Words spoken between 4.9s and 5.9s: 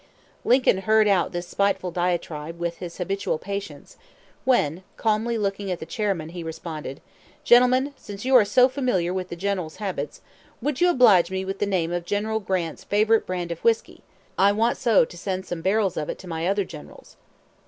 calmly looking at the